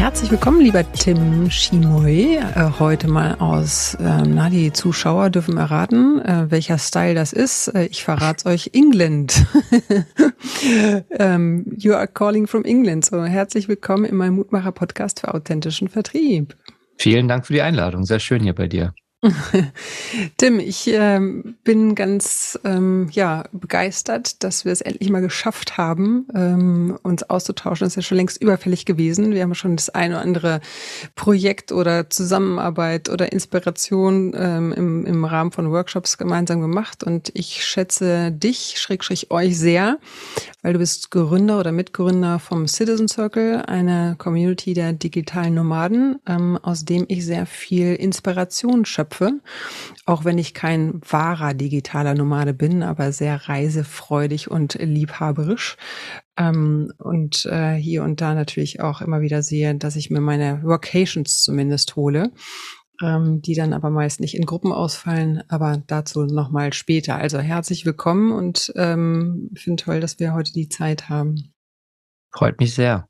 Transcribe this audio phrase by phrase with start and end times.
[0.00, 2.36] Herzlich willkommen, lieber Tim Schimoy.
[2.36, 7.68] Äh, heute mal aus, äh, na, die Zuschauer dürfen erraten, äh, welcher Style das ist.
[7.68, 9.44] Äh, ich verrate euch England.
[9.90, 13.04] um, ähm, you are calling from England.
[13.04, 16.56] So, herzlich willkommen in meinem Mutmacher-Podcast für authentischen Vertrieb.
[16.96, 18.06] Vielen Dank für die Einladung.
[18.06, 18.94] Sehr schön hier bei dir.
[20.38, 26.26] Tim, ich ähm, bin ganz ähm, ja, begeistert, dass wir es endlich mal geschafft haben,
[26.34, 27.84] ähm, uns auszutauschen.
[27.84, 29.32] Das ist ja schon längst überfällig gewesen.
[29.32, 30.60] Wir haben schon das ein oder andere
[31.16, 37.04] Projekt oder Zusammenarbeit oder Inspiration ähm, im, im Rahmen von Workshops gemeinsam gemacht.
[37.04, 39.98] Und ich schätze dich, Schrägstrich euch sehr,
[40.62, 46.58] weil du bist Gründer oder Mitgründer vom Citizen Circle, eine Community der digitalen Nomaden, ähm,
[46.62, 49.40] aus dem ich sehr viel Inspiration schöpfe Köpfe,
[50.06, 55.76] auch wenn ich kein wahrer digitaler Nomade bin, aber sehr reisefreudig und liebhaberisch.
[56.36, 60.62] Ähm, und äh, hier und da natürlich auch immer wieder sehe, dass ich mir meine
[60.62, 62.32] Vocations zumindest hole
[63.02, 67.16] ähm, die dann aber meist nicht in Gruppen ausfallen, aber dazu nochmal später.
[67.16, 71.54] Also herzlich willkommen und ähm, finde toll, dass wir heute die Zeit haben.
[72.30, 73.08] Freut mich sehr.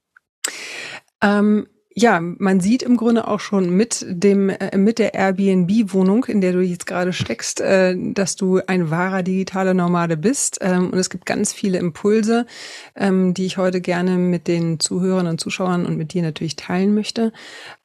[1.21, 6.41] Ähm, ja, man sieht im Grunde auch schon mit dem äh, mit der Airbnb-Wohnung, in
[6.41, 10.58] der du jetzt gerade steckst, äh, dass du ein wahrer digitaler Nomade bist.
[10.60, 12.47] Ähm, und es gibt ganz viele Impulse,
[12.94, 16.94] ähm, die ich heute gerne mit den Zuhörern und Zuschauern und mit dir natürlich teilen
[16.94, 17.32] möchte.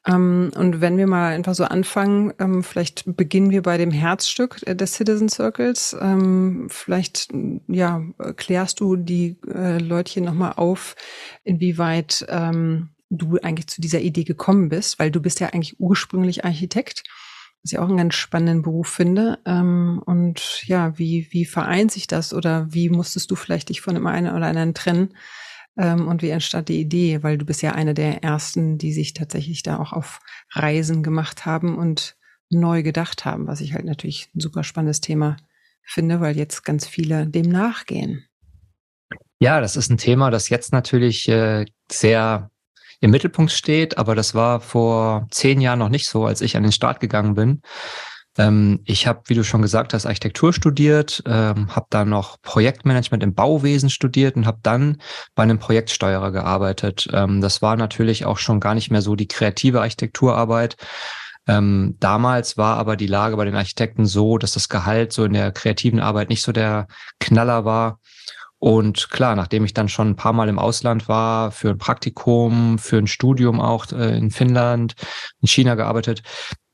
[0.05, 4.61] Ähm, und wenn wir mal einfach so anfangen, ähm, vielleicht beginnen wir bei dem Herzstück
[4.67, 5.97] des Citizen Circles.
[5.99, 7.29] Ähm, vielleicht
[7.67, 8.03] ja
[8.35, 10.95] klärst du die äh, Leutchen nochmal auf,
[11.43, 16.45] inwieweit ähm, du eigentlich zu dieser Idee gekommen bist, weil du bist ja eigentlich ursprünglich
[16.45, 17.03] Architekt,
[17.63, 19.39] was ich auch einen ganz spannenden Beruf finde.
[19.45, 23.95] Ähm, und ja, wie, wie vereint sich das oder wie musstest du vielleicht dich von
[23.95, 25.15] dem einen oder anderen trennen?
[25.77, 27.23] Ähm, und wie entstand die Idee?
[27.23, 30.19] Weil du bist ja einer der ersten, die sich tatsächlich da auch auf
[30.51, 32.15] Reisen gemacht haben und
[32.49, 35.37] neu gedacht haben, was ich halt natürlich ein super spannendes Thema
[35.83, 38.25] finde, weil jetzt ganz viele dem nachgehen.
[39.39, 42.49] Ja, das ist ein Thema, das jetzt natürlich äh, sehr
[43.05, 46.63] im Mittelpunkt steht, aber das war vor zehn Jahren noch nicht so, als ich an
[46.63, 47.61] den Start gegangen bin.
[48.35, 53.21] Ähm, ich habe, wie du schon gesagt hast, Architektur studiert, ähm, habe dann noch Projektmanagement
[53.21, 54.97] im Bauwesen studiert und habe dann
[55.35, 57.07] bei einem Projektsteuerer gearbeitet.
[57.13, 60.75] Ähm, das war natürlich auch schon gar nicht mehr so die kreative Architekturarbeit.
[61.47, 65.33] Ähm, damals war aber die Lage bei den Architekten so, dass das Gehalt so in
[65.33, 66.87] der kreativen Arbeit nicht so der
[67.19, 67.99] Knaller war.
[68.65, 72.79] Und klar, nachdem ich dann schon ein paar Mal im Ausland war, für ein Praktikum,
[72.79, 74.95] für ein Studium auch äh, in Finnland,
[75.39, 76.23] in China gearbeitet,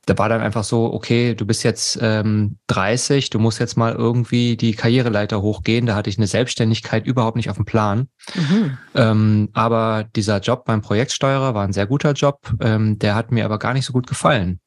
[0.06, 3.94] da war dann einfach so, okay, du bist jetzt ähm, 30, du musst jetzt mal
[3.94, 5.86] irgendwie die Karriereleiter hochgehen.
[5.86, 8.08] Da hatte ich eine Selbstständigkeit überhaupt nicht auf dem Plan.
[8.36, 8.78] Mhm.
[8.96, 12.40] Ähm, aber dieser Job beim Projektsteuerer war ein sehr guter Job.
[12.62, 14.62] Ähm, der hat mir aber gar nicht so gut gefallen.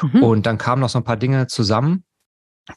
[0.00, 0.22] Mhm.
[0.22, 2.04] Und dann kamen noch so ein paar Dinge zusammen.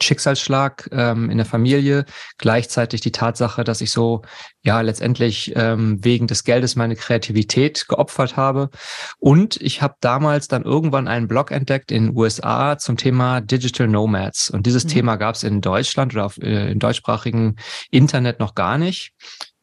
[0.02, 2.06] Schicksalsschlag ähm, in der Familie,
[2.38, 4.22] gleichzeitig die Tatsache, dass ich so
[4.62, 8.70] ja letztendlich ähm, wegen des Geldes meine Kreativität geopfert habe.
[9.20, 13.88] Und ich habe damals dann irgendwann einen Blog entdeckt in den USA zum Thema Digital
[13.88, 14.50] Nomads.
[14.50, 14.90] Und dieses mhm.
[14.90, 17.58] Thema gab es in Deutschland oder auf, äh, im deutschsprachigen
[17.92, 19.12] Internet noch gar nicht.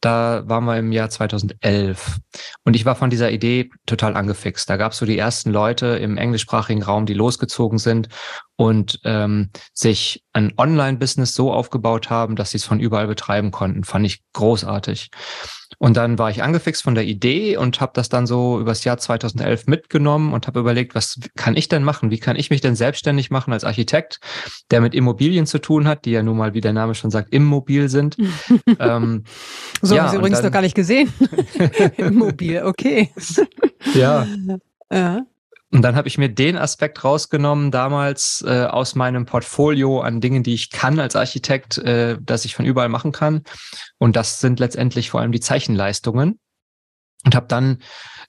[0.00, 2.20] Da waren wir im Jahr 2011.
[2.64, 4.70] Und ich war von dieser Idee total angefixt.
[4.70, 8.08] Da gab es so die ersten Leute im englischsprachigen Raum, die losgezogen sind
[8.60, 13.84] und ähm, sich ein Online-Business so aufgebaut haben, dass sie es von überall betreiben konnten.
[13.84, 15.08] Fand ich großartig.
[15.78, 18.98] Und dann war ich angefixt von der Idee und habe das dann so übers Jahr
[18.98, 22.10] 2011 mitgenommen und habe überlegt, was kann ich denn machen?
[22.10, 24.20] Wie kann ich mich denn selbstständig machen als Architekt,
[24.70, 27.32] der mit Immobilien zu tun hat, die ja nun mal, wie der Name schon sagt,
[27.32, 28.18] immobil sind.
[28.78, 29.24] ähm,
[29.80, 31.10] so ja, habe ich übrigens dann, noch gar nicht gesehen.
[31.96, 33.10] Immobil, okay.
[33.94, 34.26] ja.
[34.92, 35.22] Ja.
[35.72, 40.42] Und dann habe ich mir den Aspekt rausgenommen damals äh, aus meinem Portfolio an Dingen,
[40.42, 43.42] die ich kann als Architekt, äh, dass ich von überall machen kann.
[43.98, 46.40] Und das sind letztendlich vor allem die Zeichenleistungen.
[47.24, 47.78] Und habe dann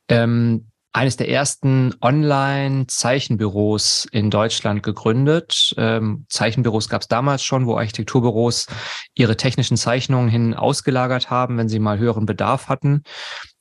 [0.10, 5.74] ähm, eines der ersten Online-Zeichenbüros in Deutschland gegründet.
[5.78, 8.68] Ähm, Zeichenbüros gab es damals schon, wo Architekturbüros
[9.16, 13.04] ihre technischen Zeichnungen hin ausgelagert haben, wenn sie mal höheren Bedarf hatten.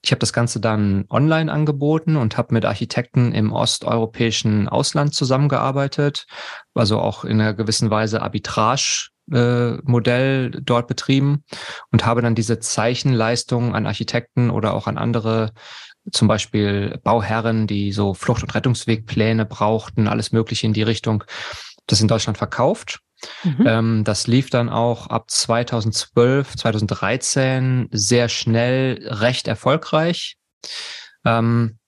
[0.03, 6.27] Ich habe das Ganze dann online angeboten und habe mit Architekten im osteuropäischen Ausland zusammengearbeitet,
[6.75, 11.45] also auch in einer gewissen Weise Arbitrage äh, dort betrieben
[11.93, 15.53] und habe dann diese Zeichenleistungen an Architekten oder auch an andere
[16.13, 21.25] zum Beispiel Bauherren, die so Flucht- und Rettungswegpläne brauchten, alles Mögliche in die Richtung,
[21.87, 23.01] das in Deutschland verkauft.
[23.45, 23.67] Mhm.
[23.67, 30.37] Ähm, das lief dann auch ab 2012, 2013 sehr schnell recht erfolgreich.
[31.25, 31.79] Ähm,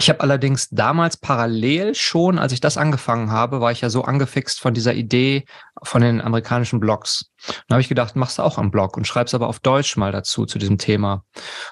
[0.00, 4.02] ich habe allerdings damals parallel schon, als ich das angefangen habe, war ich ja so
[4.02, 5.44] angefixt von dieser Idee
[5.82, 7.30] von den amerikanischen Blogs.
[7.46, 10.10] Dann habe ich gedacht, machst du auch einen Blog und schreibst aber auf Deutsch mal
[10.10, 11.24] dazu zu diesem Thema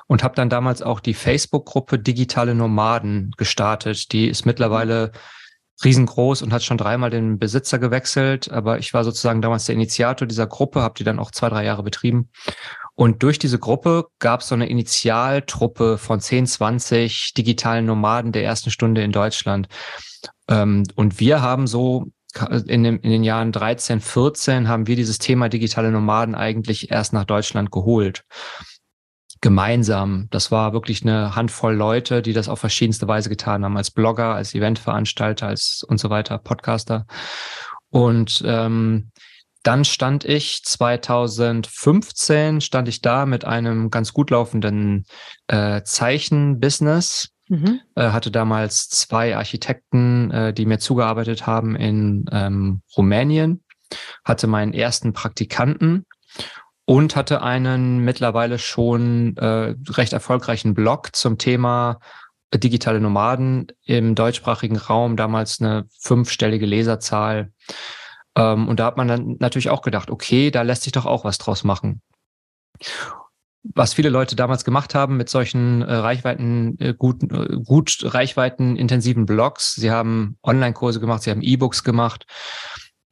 [0.08, 4.12] und habe dann damals auch die Facebook-Gruppe Digitale Nomaden gestartet.
[4.12, 5.12] Die ist mittlerweile
[5.84, 10.26] riesengroß und hat schon dreimal den Besitzer gewechselt, aber ich war sozusagen damals der Initiator
[10.26, 12.30] dieser Gruppe, habe die dann auch zwei, drei Jahre betrieben
[12.98, 18.42] und durch diese Gruppe gab es so eine Initialtruppe von 10, 20 digitalen Nomaden der
[18.42, 19.68] ersten Stunde in Deutschland.
[20.48, 22.06] Ähm, und wir haben so
[22.66, 27.12] in, dem, in den Jahren 13, 14 haben wir dieses Thema digitale Nomaden eigentlich erst
[27.12, 28.24] nach Deutschland geholt.
[29.40, 30.28] Gemeinsam.
[30.30, 34.34] Das war wirklich eine Handvoll Leute, die das auf verschiedenste Weise getan haben, als Blogger,
[34.34, 37.06] als Eventveranstalter, als und so weiter, Podcaster.
[37.90, 39.10] Und ähm,
[39.62, 45.04] dann stand ich 2015 stand ich da mit einem ganz gut laufenden
[45.48, 47.30] äh, Zeichenbusiness.
[47.48, 47.80] Mhm.
[47.94, 53.64] Äh, hatte damals zwei Architekten, äh, die mir zugearbeitet haben in ähm, Rumänien.
[54.24, 56.04] Hatte meinen ersten Praktikanten
[56.88, 62.00] und hatte einen mittlerweile schon äh, recht erfolgreichen Blog zum Thema
[62.54, 65.14] digitale Nomaden im deutschsprachigen Raum.
[65.18, 67.52] Damals eine fünfstellige Leserzahl.
[68.34, 71.24] Ähm, und da hat man dann natürlich auch gedacht, okay, da lässt sich doch auch
[71.24, 72.00] was draus machen.
[73.74, 78.76] Was viele Leute damals gemacht haben mit solchen äh, Reichweiten, äh, gut, äh, gut Reichweiten
[78.76, 79.74] intensiven Blogs.
[79.74, 82.24] Sie haben Online-Kurse gemacht, sie haben E-Books gemacht.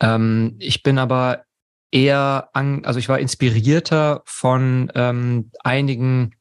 [0.00, 1.45] Ähm, ich bin aber
[1.90, 6.34] eher an, also ich war inspirierter von ähm, einigen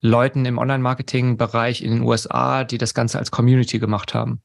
[0.00, 4.42] Leuten im Online-Marketing-Bereich in den USA, die das Ganze als Community gemacht haben.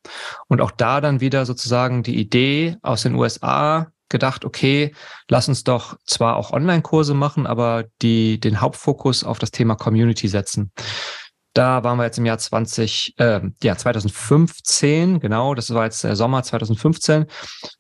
[0.48, 4.94] Und auch da dann wieder sozusagen die Idee aus den USA gedacht, okay,
[5.30, 10.28] lass uns doch zwar auch Online-Kurse machen, aber die den Hauptfokus auf das Thema Community
[10.28, 10.72] setzen.
[11.56, 16.18] Da waren wir jetzt im Jahr 20, äh, ja 2015, genau, das war jetzt der
[16.18, 17.28] Sommer 2015.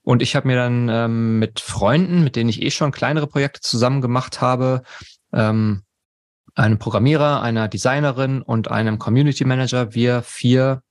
[0.01, 3.59] Und ich habe mir dann ähm, mit Freunden, mit denen ich eh schon kleinere Projekte
[3.59, 4.83] zusammen gemacht habe,
[5.33, 5.83] ähm,
[6.55, 9.93] einem Programmierer, einer Designerin und einem Community Manager.
[9.93, 10.81] Wir vier,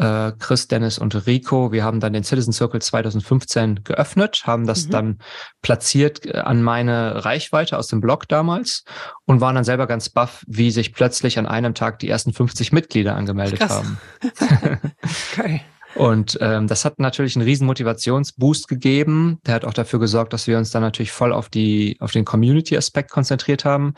[0.00, 4.86] äh, Chris, Dennis und Rico, wir haben dann den Citizen Circle 2015 geöffnet, haben das
[4.86, 4.90] mhm.
[4.90, 5.18] dann
[5.60, 8.84] platziert äh, an meine Reichweite aus dem Blog damals
[9.26, 12.72] und waren dann selber ganz baff, wie sich plötzlich an einem Tag die ersten 50
[12.72, 13.72] Mitglieder angemeldet Krass.
[13.72, 13.98] haben.
[15.32, 15.60] okay.
[15.96, 19.38] Und ähm, das hat natürlich einen riesen Motivationsboost gegeben.
[19.44, 22.24] Der hat auch dafür gesorgt, dass wir uns dann natürlich voll auf die auf den
[22.24, 23.94] Community-Aspekt konzentriert haben.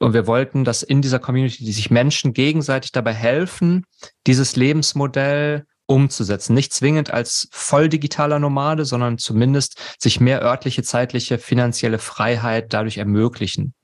[0.00, 3.84] Und wir wollten, dass in dieser Community, die sich Menschen gegenseitig dabei helfen,
[4.26, 6.54] dieses Lebensmodell umzusetzen.
[6.54, 12.96] Nicht zwingend als voll digitaler Nomade, sondern zumindest sich mehr örtliche, zeitliche, finanzielle Freiheit dadurch
[12.96, 13.74] ermöglichen.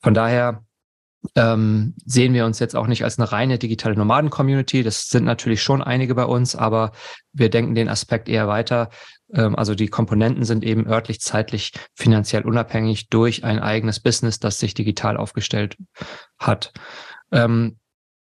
[0.00, 0.64] Von daher
[1.36, 4.82] ähm, sehen wir uns jetzt auch nicht als eine reine digitale Nomaden-Community.
[4.82, 6.92] Das sind natürlich schon einige bei uns, aber
[7.32, 8.90] wir denken den Aspekt eher weiter.
[9.32, 14.58] Ähm, also die Komponenten sind eben örtlich, zeitlich, finanziell unabhängig durch ein eigenes Business, das
[14.58, 15.76] sich digital aufgestellt
[16.38, 16.72] hat.
[17.30, 17.78] Ähm,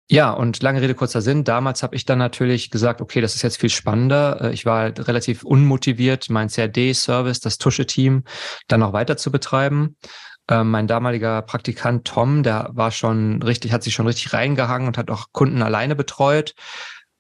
[0.10, 1.46] ja, und lange Rede, kurzer Sinn.
[1.46, 4.42] Damals habe ich dann natürlich gesagt, okay, das ist jetzt viel spannender.
[4.42, 8.24] Äh, ich war halt relativ unmotiviert, mein CRD-Service, das Tusche-Team,
[8.68, 9.96] dann noch weiter zu betreiben.
[10.50, 14.98] Ähm, mein damaliger Praktikant Tom, der war schon richtig, hat sich schon richtig reingehangen und
[14.98, 16.54] hat auch Kunden alleine betreut.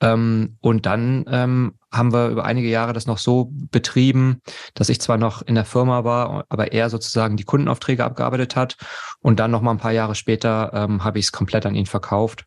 [0.01, 4.41] Ähm, und dann ähm, haben wir über einige Jahre das noch so betrieben,
[4.73, 8.75] dass ich zwar noch in der Firma war, aber er sozusagen die Kundenaufträge abgearbeitet hat.
[9.19, 11.85] Und dann noch mal ein paar Jahre später ähm, habe ich es komplett an ihn
[11.85, 12.45] verkauft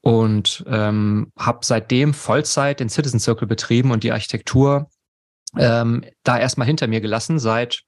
[0.00, 4.88] und ähm, habe seitdem Vollzeit den Citizen Circle betrieben und die Architektur
[5.56, 7.82] ähm, da erstmal hinter mir gelassen seit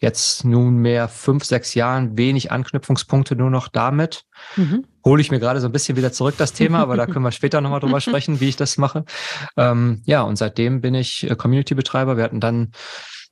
[0.00, 4.24] jetzt nunmehr fünf, sechs Jahren wenig Anknüpfungspunkte nur noch damit.
[4.56, 4.86] Mhm.
[5.04, 7.32] Hole ich mir gerade so ein bisschen wieder zurück das Thema, aber da können wir
[7.32, 9.04] später nochmal drüber sprechen, wie ich das mache.
[9.56, 12.16] Ähm, ja, und seitdem bin ich äh, Community-Betreiber.
[12.16, 12.72] Wir hatten dann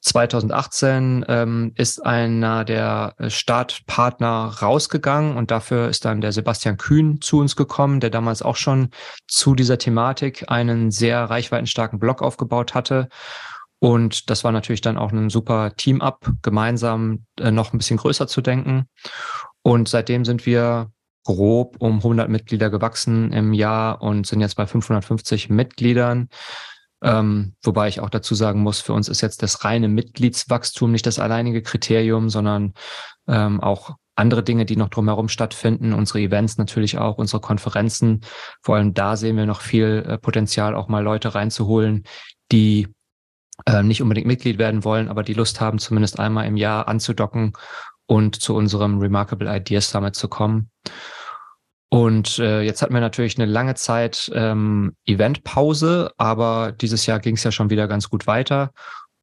[0.01, 7.21] 2018 ähm, ist einer der äh, Startpartner rausgegangen und dafür ist dann der Sebastian Kühn
[7.21, 8.91] zu uns gekommen, der damals auch schon
[9.27, 13.09] zu dieser Thematik einen sehr reichweitenstarken Blog aufgebaut hatte
[13.81, 18.27] und das war natürlich dann auch ein super Team-Up, gemeinsam äh, noch ein bisschen größer
[18.27, 18.89] zu denken.
[19.63, 20.91] Und seitdem sind wir
[21.25, 26.29] grob um 100 Mitglieder gewachsen im Jahr und sind jetzt bei 550 Mitgliedern.
[27.03, 31.07] Ähm, wobei ich auch dazu sagen muss, für uns ist jetzt das reine Mitgliedswachstum nicht
[31.07, 32.73] das alleinige Kriterium, sondern
[33.29, 38.23] ähm, auch andere Dinge, die noch drumherum stattfinden, unsere Events natürlich auch, unsere Konferenzen.
[38.63, 42.03] Vor allem da sehen wir noch viel äh, Potenzial, auch mal Leute reinzuholen,
[42.51, 42.89] die
[43.67, 47.53] äh, nicht unbedingt Mitglied werden wollen, aber die Lust haben, zumindest einmal im Jahr anzudocken
[48.07, 50.71] und zu unserem Remarkable Ideas Summit zu kommen.
[51.91, 57.37] Und äh, jetzt hatten wir natürlich eine lange Zeit ähm, Eventpause, aber dieses Jahr ging
[57.37, 58.73] es ja schon wieder ganz gut weiter.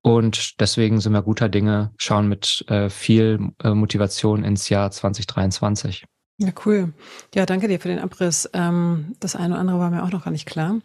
[0.01, 6.05] Und deswegen sind wir guter Dinge, schauen mit äh, viel äh, Motivation ins Jahr 2023.
[6.37, 6.93] Ja, cool.
[7.33, 8.49] Ja, danke dir für den Abriss.
[8.53, 10.79] Ähm, das eine oder andere war mir auch noch gar nicht klar.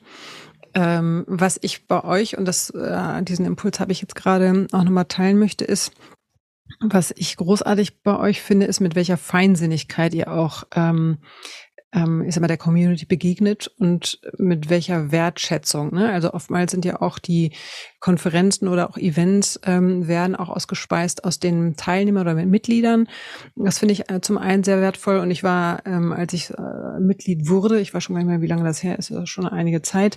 [0.75, 4.85] Ähm, was ich bei euch, und das, äh, diesen Impuls habe ich jetzt gerade auch
[4.85, 5.93] nochmal teilen möchte, ist,
[6.81, 11.19] was ich großartig bei euch finde, ist, mit welcher Feinsinnigkeit ihr auch ähm,
[11.93, 15.93] ähm, ist immer der Community begegnet und mit welcher Wertschätzung.
[15.93, 16.11] Ne?
[16.11, 17.53] Also oftmals sind ja auch die
[17.99, 23.09] Konferenzen oder auch Events ähm, werden auch ausgespeist aus den Teilnehmern oder Mitgliedern.
[23.57, 27.01] Das finde ich äh, zum einen sehr wertvoll und ich war, ähm, als ich äh,
[27.01, 29.83] Mitglied wurde, ich war schon gar nicht mehr, wie lange das her ist, schon einige
[29.83, 30.17] Zeit,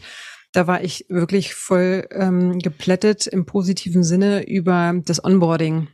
[0.54, 5.90] da war ich wirklich voll ähm, geplättet im positiven Sinne über das Onboarding.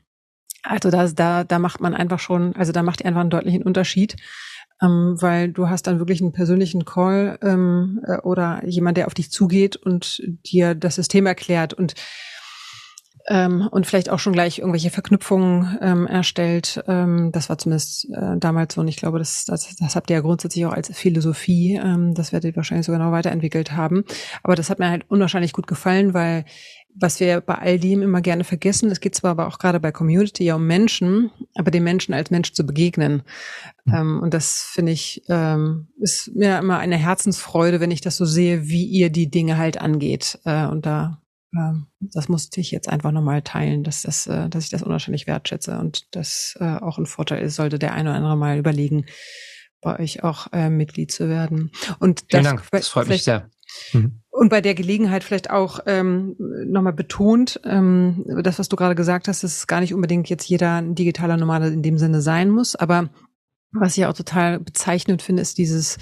[0.62, 3.64] Also da, da, da macht man einfach schon, also da macht ihr einfach einen deutlichen
[3.64, 4.18] Unterschied
[4.82, 9.14] ähm, weil du hast dann wirklich einen persönlichen Call ähm, äh, oder jemand, der auf
[9.14, 11.96] dich zugeht und dir das System erklärt und
[13.30, 16.84] ähm, und vielleicht auch schon gleich irgendwelche Verknüpfungen ähm, erstellt.
[16.88, 20.18] Ähm, das war zumindest äh, damals so und ich glaube, das, das, das habt ihr
[20.18, 24.04] ja grundsätzlich auch als Philosophie, ähm, das werdet ihr wahrscheinlich sogar noch weiterentwickelt haben.
[24.42, 26.44] Aber das hat mir halt unwahrscheinlich gut gefallen, weil
[26.96, 29.92] was wir bei all dem immer gerne vergessen, es geht zwar aber auch gerade bei
[29.92, 33.22] Community ja um Menschen, aber den Menschen als Mensch zu begegnen.
[33.86, 33.94] Mhm.
[33.94, 38.26] Ähm, und das finde ich, ähm, ist mir immer eine Herzensfreude, wenn ich das so
[38.26, 40.40] sehe, wie ihr die Dinge halt angeht.
[40.46, 41.19] Äh, und da,
[42.00, 45.80] das musste ich jetzt einfach nochmal teilen, dass das, äh, dass ich das unwahrscheinlich wertschätze
[45.80, 49.06] und das äh, auch ein Vorteil ist, sollte der eine oder andere mal überlegen,
[49.82, 51.72] bei euch auch äh, Mitglied zu werden.
[52.00, 53.50] Und Vielen das, Dank, das freut mich sehr.
[53.94, 54.22] Mhm.
[54.30, 59.28] Und bei der Gelegenheit vielleicht auch ähm, nochmal betont, ähm, das, was du gerade gesagt
[59.28, 62.50] hast, dass es gar nicht unbedingt jetzt jeder ein digitaler Nomade in dem Sinne sein
[62.50, 62.76] muss.
[62.76, 63.10] Aber
[63.72, 65.98] was ich auch total bezeichnend finde, ist dieses,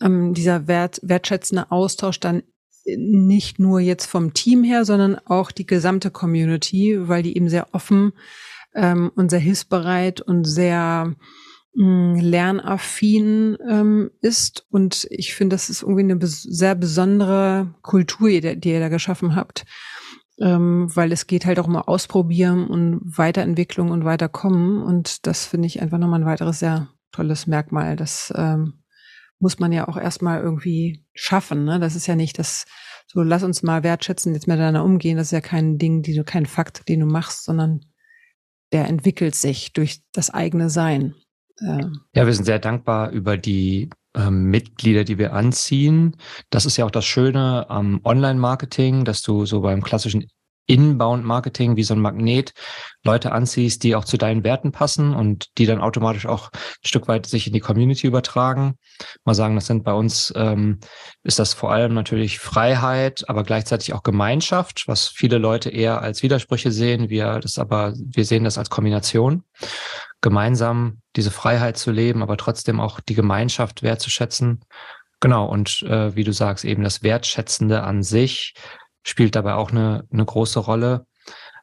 [0.00, 2.42] ähm, dieser wert, wertschätzende Austausch dann
[2.84, 7.74] nicht nur jetzt vom Team her, sondern auch die gesamte Community, weil die eben sehr
[7.74, 8.12] offen
[8.74, 11.14] ähm, und sehr hilfsbereit und sehr
[11.74, 14.66] lernaffin ähm, ist.
[14.70, 18.88] Und ich finde, das ist irgendwie eine bes sehr besondere Kultur, die, die ihr da
[18.88, 19.64] geschaffen habt.
[20.38, 24.82] Ähm, weil es geht halt auch um Ausprobieren und Weiterentwicklung und Weiterkommen.
[24.82, 27.96] Und das finde ich einfach nochmal ein weiteres sehr tolles Merkmal.
[27.96, 28.81] Das ähm,
[29.42, 31.64] muss man ja auch erstmal irgendwie schaffen.
[31.64, 31.80] Ne?
[31.80, 32.64] Das ist ja nicht das,
[33.06, 35.16] so lass uns mal wertschätzen, jetzt miteinander umgehen.
[35.16, 37.80] Das ist ja kein Ding, die du, kein Fakt, den du machst, sondern
[38.72, 41.14] der entwickelt sich durch das eigene Sein.
[41.60, 46.16] Ja, wir sind sehr dankbar über die ähm, Mitglieder, die wir anziehen.
[46.50, 50.28] Das ist ja auch das Schöne am Online-Marketing, dass du so beim klassischen
[50.66, 52.52] Inbound-Marketing wie so ein Magnet
[53.04, 57.08] Leute anziehst, die auch zu deinen Werten passen und die dann automatisch auch ein Stück
[57.08, 58.78] weit sich in die Community übertragen.
[59.24, 60.78] Mal sagen, das sind bei uns, ähm,
[61.24, 66.22] ist das vor allem natürlich Freiheit, aber gleichzeitig auch Gemeinschaft, was viele Leute eher als
[66.22, 67.08] Widersprüche sehen.
[67.08, 69.44] Wir das aber, wir sehen das als Kombination
[70.20, 74.60] gemeinsam diese Freiheit zu leben, aber trotzdem auch die Gemeinschaft wertzuschätzen.
[75.20, 78.54] Genau, und äh, wie du sagst, eben das Wertschätzende an sich
[79.02, 81.06] spielt dabei auch eine, eine große Rolle.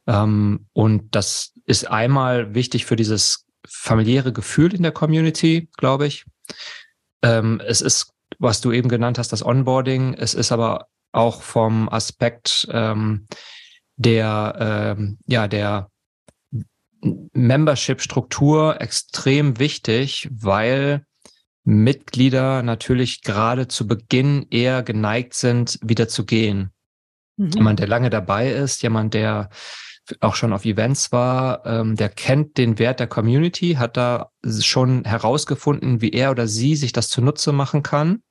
[0.08, 6.25] Ähm, und das ist einmal wichtig für dieses familiäre Gefühl in der Community, glaube ich.
[7.22, 10.13] Ähm, es ist, was du eben genannt hast, das Onboarding.
[10.13, 13.27] Es ist aber auch vom Aspekt ähm,
[13.98, 15.89] der, ähm, ja, der
[17.01, 21.05] Membership-Struktur extrem wichtig, weil
[21.63, 26.72] Mitglieder natürlich gerade zu Beginn eher geneigt sind, wieder zu gehen.
[27.39, 27.51] Mhm.
[27.55, 29.50] Jemand, der lange dabei ist, jemand, der
[30.19, 35.05] auch schon auf Events war, ähm, der kennt den Wert der Community, hat da schon
[35.05, 38.24] herausgefunden, wie er oder sie sich das zunutze machen kann.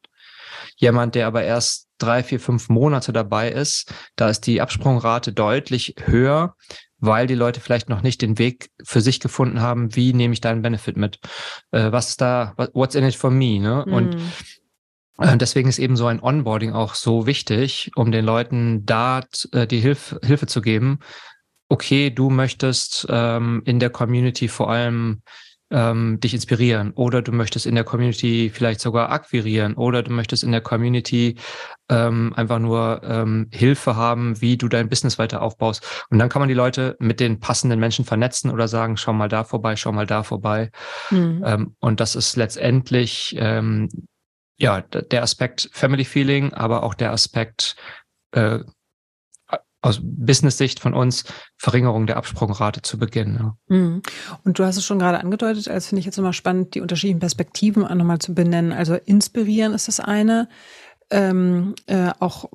[0.77, 5.95] Jemand, der aber erst drei, vier, fünf Monate dabei ist, da ist die Absprungrate deutlich
[6.05, 6.55] höher,
[6.99, 10.41] weil die Leute vielleicht noch nicht den Weg für sich gefunden haben, wie nehme ich
[10.41, 11.21] da einen Benefit mit?
[11.71, 13.59] Äh, was ist da, what's in it for me?
[13.61, 13.85] Ne?
[13.87, 13.93] Mm.
[13.93, 14.17] Und
[15.18, 19.22] deswegen ist eben so ein Onboarding auch so wichtig, um den Leuten da
[19.52, 21.00] äh, die Hilf Hilfe zu geben.
[21.68, 25.22] Okay, du möchtest ähm, in der Community vor allem
[25.70, 30.42] ähm, dich inspirieren oder du möchtest in der Community vielleicht sogar akquirieren oder du möchtest
[30.42, 31.37] in der Community
[31.90, 36.06] ähm, einfach nur ähm, Hilfe haben, wie du dein Business weiter aufbaust.
[36.10, 39.28] Und dann kann man die Leute mit den passenden Menschen vernetzen oder sagen, schau mal
[39.28, 40.70] da vorbei, schau mal da vorbei.
[41.10, 41.42] Mhm.
[41.44, 43.88] Ähm, und das ist letztendlich ähm,
[44.59, 47.77] ja der Aspekt Family Feeling, aber auch der Aspekt
[48.33, 48.61] äh,
[49.81, 51.25] aus Business-Sicht von uns
[51.57, 53.37] Verringerung der Absprungrate zu Beginn.
[53.37, 53.57] Ja.
[53.69, 54.03] Mhm.
[54.45, 57.21] Und du hast es schon gerade angedeutet, als finde ich jetzt immer spannend, die unterschiedlichen
[57.21, 58.73] Perspektiven auch nochmal zu benennen.
[58.73, 60.49] Also inspirieren ist das eine,
[61.11, 62.50] ähm, äh, auch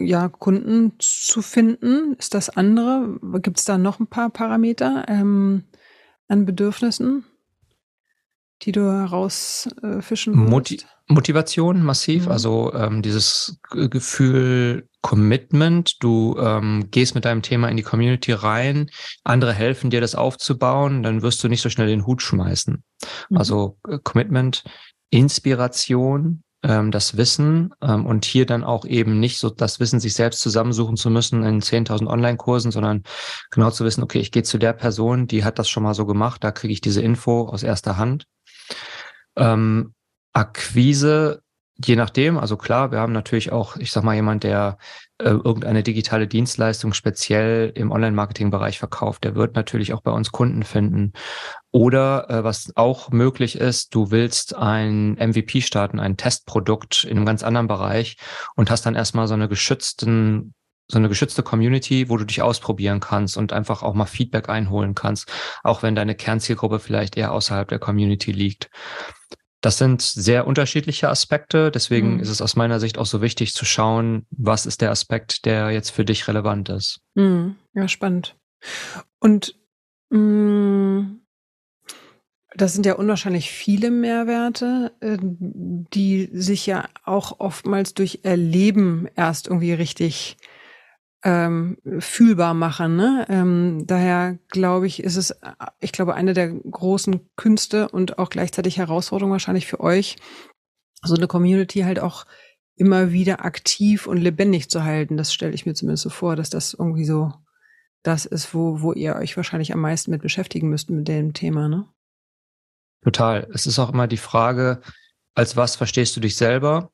[0.00, 3.18] ja Kunden zu finden ist das andere.
[3.42, 5.64] Gibt es da noch ein paar Parameter ähm,
[6.28, 7.24] an Bedürfnissen,
[8.62, 12.32] die du herausfischen äh, Moti Motivation massiv, mhm.
[12.32, 18.90] also ähm, dieses Gefühl Commitment, du ähm, gehst mit deinem Thema in die Community rein,
[19.24, 22.82] andere helfen dir das aufzubauen, dann wirst du nicht so schnell den Hut schmeißen.
[23.30, 23.36] Mhm.
[23.36, 24.64] Also äh, Commitment,
[25.08, 30.14] Inspiration, ähm, das Wissen ähm, und hier dann auch eben nicht so das Wissen sich
[30.14, 33.04] selbst zusammensuchen zu müssen in 10.000 Online-Kursen, sondern
[33.50, 36.04] genau zu wissen, okay, ich gehe zu der Person, die hat das schon mal so
[36.04, 38.26] gemacht, da kriege ich diese Info aus erster Hand.
[39.36, 39.94] Ähm,
[40.32, 41.42] Akquise,
[41.84, 44.78] je nachdem, also klar, wir haben natürlich auch, ich sag mal, jemand, der
[45.18, 50.64] äh, irgendeine digitale Dienstleistung speziell im Online-Marketing-Bereich verkauft, der wird natürlich auch bei uns Kunden
[50.64, 51.12] finden.
[51.70, 57.26] Oder äh, was auch möglich ist, du willst ein MVP starten, ein Testprodukt in einem
[57.26, 58.16] ganz anderen Bereich
[58.56, 60.54] und hast dann erstmal so eine geschützten
[60.90, 64.94] so eine geschützte Community, wo du dich ausprobieren kannst und einfach auch mal Feedback einholen
[64.94, 65.30] kannst,
[65.62, 68.70] auch wenn deine Kernzielgruppe vielleicht eher außerhalb der Community liegt.
[69.60, 71.70] Das sind sehr unterschiedliche Aspekte.
[71.70, 72.20] Deswegen mhm.
[72.20, 75.70] ist es aus meiner Sicht auch so wichtig zu schauen, was ist der Aspekt, der
[75.70, 77.00] jetzt für dich relevant ist.
[77.14, 77.56] Mhm.
[77.74, 78.36] Ja, spannend.
[79.18, 79.56] Und
[80.10, 81.20] mh, mm,
[82.54, 89.48] das sind ja unwahrscheinlich viele Mehrwerte, äh, die sich ja auch oftmals durch Erleben erst
[89.48, 90.36] irgendwie richtig
[91.24, 92.96] ähm, fühlbar machen.
[92.96, 93.26] Ne?
[93.28, 95.34] Ähm, daher glaube ich, ist es,
[95.80, 100.16] ich glaube, eine der großen Künste und auch gleichzeitig Herausforderungen wahrscheinlich für euch,
[101.02, 102.24] so eine Community halt auch
[102.76, 105.16] immer wieder aktiv und lebendig zu halten.
[105.16, 107.32] Das stelle ich mir zumindest so vor, dass das irgendwie so
[108.02, 111.68] das ist, wo, wo ihr euch wahrscheinlich am meisten mit beschäftigen müsst mit dem Thema,
[111.68, 111.88] ne?
[113.02, 113.48] Total.
[113.52, 114.80] Es ist auch immer die Frage,
[115.34, 116.90] als was verstehst du dich selber?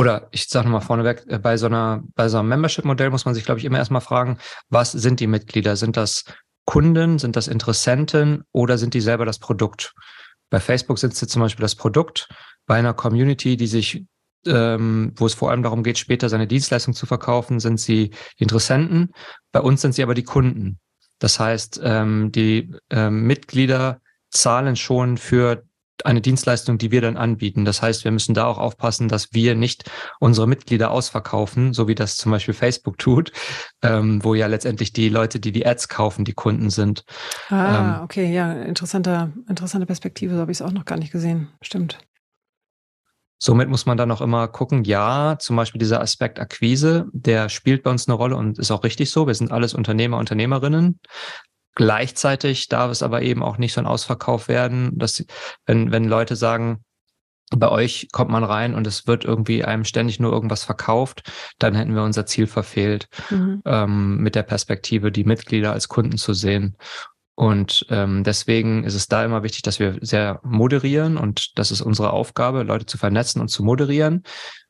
[0.00, 3.34] Oder ich sage nochmal vorneweg, äh, bei so einer, bei so einem Membership-Modell muss man
[3.34, 4.38] sich, glaube ich, immer erstmal fragen,
[4.70, 5.76] was sind die Mitglieder?
[5.76, 6.24] Sind das
[6.64, 9.92] Kunden, sind das Interessenten oder sind die selber das Produkt?
[10.48, 12.28] Bei Facebook sind sie zum Beispiel das Produkt.
[12.64, 14.06] Bei einer Community, die sich,
[14.46, 18.08] ähm, wo es vor allem darum geht, später seine Dienstleistung zu verkaufen, sind sie
[18.38, 19.12] die Interessenten.
[19.52, 20.80] Bei uns sind sie aber die Kunden.
[21.18, 25.62] Das heißt, ähm, die ähm, Mitglieder zahlen schon für
[26.06, 27.64] eine Dienstleistung, die wir dann anbieten.
[27.64, 31.94] Das heißt, wir müssen da auch aufpassen, dass wir nicht unsere Mitglieder ausverkaufen, so wie
[31.94, 33.32] das zum Beispiel Facebook tut,
[33.82, 37.04] ähm, wo ja letztendlich die Leute, die die Ads kaufen, die Kunden sind.
[37.48, 41.12] Ah, ähm, okay, ja, interessanter, interessante Perspektive, so habe ich es auch noch gar nicht
[41.12, 41.48] gesehen.
[41.62, 41.98] Stimmt.
[43.42, 47.82] Somit muss man dann auch immer gucken, ja, zum Beispiel dieser Aspekt Akquise, der spielt
[47.82, 49.26] bei uns eine Rolle und ist auch richtig so.
[49.26, 51.00] Wir sind alles Unternehmer, Unternehmerinnen.
[51.74, 55.24] Gleichzeitig darf es aber eben auch nicht so ein Ausverkauf werden, dass
[55.66, 56.84] wenn, wenn Leute sagen,
[57.50, 61.74] bei euch kommt man rein und es wird irgendwie einem ständig nur irgendwas verkauft, dann
[61.74, 63.62] hätten wir unser Ziel verfehlt, mhm.
[63.64, 66.76] ähm, mit der Perspektive, die Mitglieder als Kunden zu sehen.
[67.34, 71.80] Und ähm, deswegen ist es da immer wichtig, dass wir sehr moderieren und das ist
[71.80, 74.24] unsere Aufgabe, Leute zu vernetzen und zu moderieren.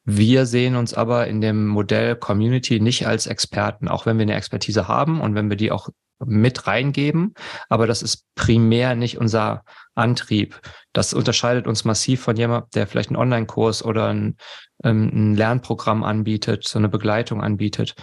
[0.05, 4.37] Wir sehen uns aber in dem Modell Community nicht als Experten, auch wenn wir eine
[4.37, 5.89] Expertise haben und wenn wir die auch
[6.25, 7.35] mit reingeben,
[7.69, 10.61] aber das ist primär nicht unser Antrieb.
[10.93, 14.37] Das unterscheidet uns massiv von jemandem, der vielleicht einen Online-Kurs oder ein,
[14.85, 17.95] ähm, ein, Lernprogramm anbietet, so eine Begleitung anbietet.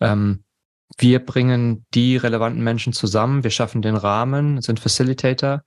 [0.00, 0.44] Ähm,
[0.98, 5.62] wir bringen die relevanten Menschen zusammen, wir schaffen den Rahmen, sind Facilitator,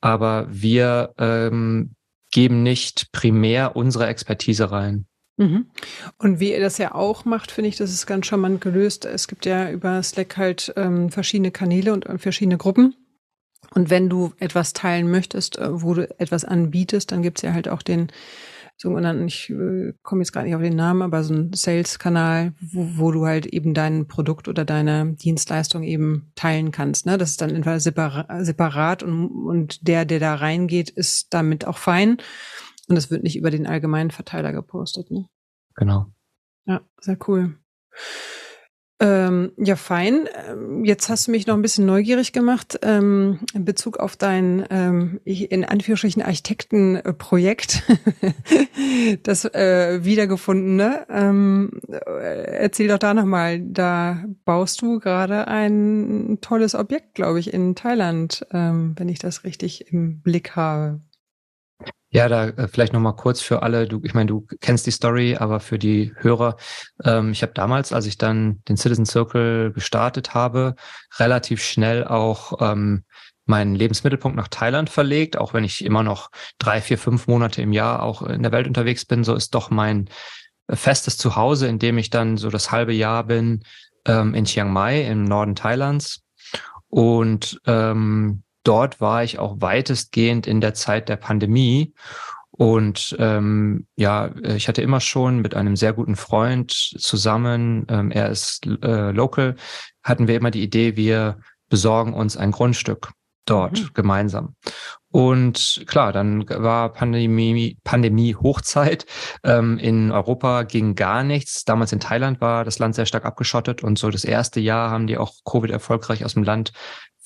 [0.00, 1.94] aber wir ähm,
[2.30, 5.06] geben nicht primär unsere Expertise rein.
[5.36, 5.66] Mhm.
[6.18, 9.04] Und wie ihr das ja auch macht, finde ich, das ist ganz charmant gelöst.
[9.04, 12.94] Es gibt ja über Slack halt ähm, verschiedene Kanäle und äh, verschiedene Gruppen.
[13.74, 17.52] Und wenn du etwas teilen möchtest, äh, wo du etwas anbietest, dann gibt es ja
[17.52, 18.10] halt auch den
[18.78, 22.88] sogenannten, ich äh, komme jetzt gerade nicht auf den Namen, aber so ein Sales-Kanal, wo,
[22.96, 27.06] wo du halt eben dein Produkt oder deine Dienstleistung eben teilen kannst.
[27.06, 27.16] Ne?
[27.16, 31.78] Das ist dann entweder separat, separat und, und der, der da reingeht, ist damit auch
[31.78, 32.18] fein.
[32.88, 35.28] Und es wird nicht über den allgemeinen Verteiler gepostet, ne?
[35.74, 36.06] Genau.
[36.66, 37.56] Ja, sehr cool.
[38.98, 40.26] Ähm, ja, fein.
[40.48, 44.64] Ähm, jetzt hast du mich noch ein bisschen neugierig gemacht ähm, in Bezug auf dein
[44.70, 47.82] ähm, in Anführungsstrichen Architektenprojekt,
[49.22, 51.06] das äh, wiedergefundene.
[51.10, 53.60] Ähm, äh, erzähl doch da nochmal.
[53.60, 59.44] Da baust du gerade ein tolles Objekt, glaube ich, in Thailand, ähm, wenn ich das
[59.44, 61.00] richtig im Blick habe.
[62.10, 65.36] Ja, da äh, vielleicht nochmal kurz für alle, du, ich meine, du kennst die Story,
[65.36, 66.56] aber für die Hörer,
[67.04, 70.76] ähm, ich habe damals, als ich dann den Citizen Circle gestartet habe,
[71.18, 73.04] relativ schnell auch ähm,
[73.44, 77.72] meinen Lebensmittelpunkt nach Thailand verlegt, auch wenn ich immer noch drei, vier, fünf Monate im
[77.72, 80.08] Jahr auch in der Welt unterwegs bin, so ist doch mein
[80.68, 83.62] äh, festes Zuhause, in dem ich dann so das halbe Jahr bin,
[84.06, 86.22] ähm, in Chiang Mai im Norden Thailands.
[86.88, 91.94] Und ähm, dort war ich auch weitestgehend in der Zeit der Pandemie.
[92.50, 98.30] Und ähm, ja, ich hatte immer schon mit einem sehr guten Freund zusammen, ähm, er
[98.30, 99.56] ist äh, local,
[100.02, 103.10] hatten wir immer die Idee, wir besorgen uns ein Grundstück
[103.44, 103.90] dort mhm.
[103.92, 104.54] gemeinsam.
[105.10, 109.06] Und klar, dann war Pandemie, Pandemie Hochzeit.
[109.44, 111.64] Ähm, in Europa ging gar nichts.
[111.64, 115.06] Damals in Thailand war das Land sehr stark abgeschottet und so das erste Jahr haben
[115.06, 116.72] die auch Covid erfolgreich aus dem Land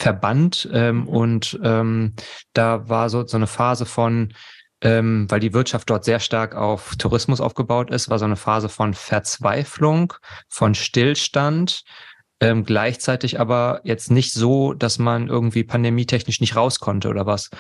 [0.01, 0.69] verbannt.
[0.73, 1.09] Ähm, mhm.
[1.09, 2.15] Und ähm,
[2.53, 4.33] da war so, so eine Phase von,
[4.83, 8.69] ähm, weil die Wirtschaft dort sehr stark auf Tourismus aufgebaut ist, war so eine Phase
[8.69, 10.15] von Verzweiflung,
[10.49, 11.83] von Stillstand,
[12.41, 17.51] ähm, gleichzeitig aber jetzt nicht so, dass man irgendwie pandemietechnisch nicht raus konnte oder was.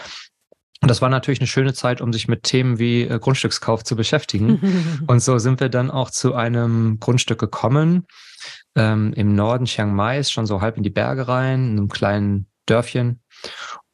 [0.82, 3.96] Und das war natürlich eine schöne Zeit, um sich mit Themen wie äh, Grundstückskauf zu
[3.96, 5.02] beschäftigen.
[5.06, 8.06] und so sind wir dann auch zu einem Grundstück gekommen.
[8.76, 11.88] Ähm, Im Norden Chiang Mai ist schon so halb in die Berge rein, in einem
[11.88, 13.22] kleinen Dörfchen.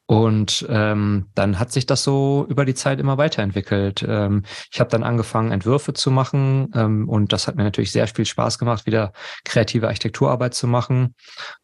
[0.09, 4.05] Und ähm, dann hat sich das so über die Zeit immer weiterentwickelt.
[4.07, 8.07] Ähm, ich habe dann angefangen, Entwürfe zu machen ähm, und das hat mir natürlich sehr
[8.07, 9.11] viel Spaß gemacht, wieder
[9.43, 11.13] kreative Architekturarbeit zu machen.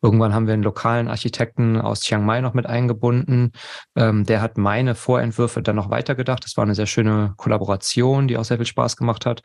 [0.02, 3.54] Irgendwann haben wir einen lokalen Architekten aus Chiang Mai noch mit eingebunden.
[3.96, 6.44] Ähm, der hat meine Vorentwürfe dann noch weitergedacht.
[6.44, 9.42] Das war eine sehr schöne Kollaboration, die auch sehr viel Spaß gemacht hat.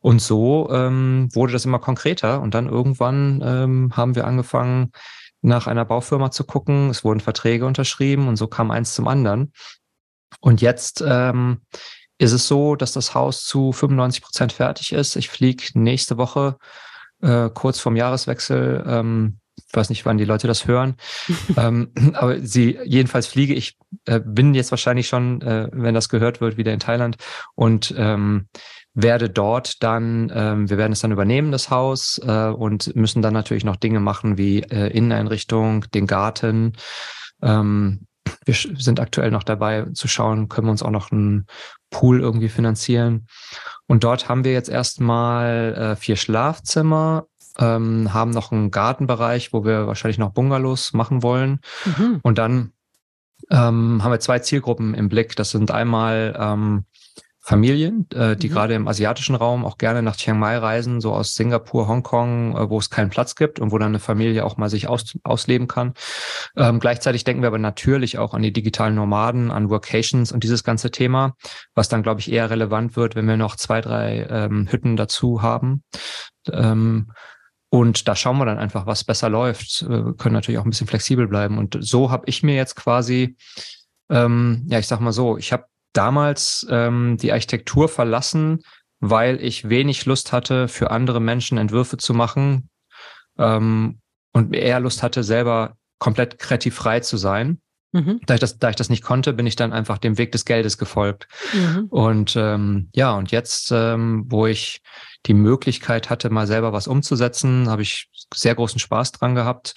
[0.00, 4.92] Und so ähm, wurde das immer konkreter und dann irgendwann ähm, haben wir angefangen,
[5.46, 6.90] nach einer Baufirma zu gucken.
[6.90, 9.52] Es wurden Verträge unterschrieben und so kam eins zum anderen.
[10.40, 11.62] Und jetzt ähm,
[12.18, 15.16] ist es so, dass das Haus zu 95 Prozent fertig ist.
[15.16, 16.58] Ich fliege nächste Woche
[17.22, 18.84] äh, kurz vorm Jahreswechsel.
[18.86, 20.96] Ähm, ich weiß nicht, wann die Leute das hören.
[21.56, 26.40] ähm, aber sie, jedenfalls fliege ich, äh, bin jetzt wahrscheinlich schon, äh, wenn das gehört
[26.40, 27.16] wird, wieder in Thailand
[27.54, 28.48] und ähm,
[28.94, 33.34] werde dort dann, ähm, wir werden es dann übernehmen, das Haus, äh, und müssen dann
[33.34, 36.72] natürlich noch Dinge machen wie äh, Inneneinrichtung, den Garten.
[37.42, 38.06] Ähm,
[38.44, 41.46] wir sind aktuell noch dabei zu schauen, können wir uns auch noch einen
[41.90, 43.26] Pool irgendwie finanzieren.
[43.86, 47.26] Und dort haben wir jetzt erstmal äh, vier Schlafzimmer,
[47.58, 51.60] ähm, haben noch einen Gartenbereich, wo wir wahrscheinlich noch Bungalows machen wollen.
[51.84, 52.20] Mhm.
[52.22, 52.72] Und dann
[53.50, 55.36] ähm, haben wir zwei Zielgruppen im Blick.
[55.36, 56.84] Das sind einmal ähm,
[57.46, 58.52] Familien, äh, die mhm.
[58.52, 62.68] gerade im asiatischen Raum auch gerne nach Chiang Mai reisen, so aus Singapur, Hongkong, äh,
[62.68, 65.68] wo es keinen Platz gibt und wo dann eine Familie auch mal sich aus, ausleben
[65.68, 65.94] kann.
[66.56, 70.64] Ähm, gleichzeitig denken wir aber natürlich auch an die digitalen Nomaden, an Workations und dieses
[70.64, 71.36] ganze Thema,
[71.76, 75.40] was dann, glaube ich, eher relevant wird, wenn wir noch zwei, drei ähm, Hütten dazu
[75.40, 75.84] haben.
[76.50, 77.12] Ähm,
[77.68, 79.88] und da schauen wir dann einfach, was besser läuft.
[79.88, 81.58] Wir können natürlich auch ein bisschen flexibel bleiben.
[81.58, 83.36] Und so habe ich mir jetzt quasi,
[84.08, 88.62] ähm, ja, ich sag mal so, ich habe damals ähm, die Architektur verlassen,
[89.00, 92.70] weil ich wenig Lust hatte, für andere Menschen Entwürfe zu machen
[93.38, 94.00] ähm,
[94.32, 97.60] und eher Lust hatte, selber komplett kreativ frei zu sein.
[97.96, 98.20] Mhm.
[98.26, 100.44] Da, ich das, da ich das nicht konnte, bin ich dann einfach dem Weg des
[100.44, 101.28] Geldes gefolgt.
[101.54, 101.86] Mhm.
[101.88, 104.82] Und ähm, ja, und jetzt, ähm, wo ich
[105.24, 109.74] die Möglichkeit hatte, mal selber was umzusetzen, habe ich sehr großen Spaß dran gehabt